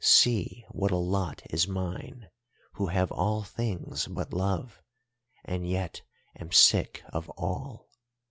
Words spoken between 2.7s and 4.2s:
who have all things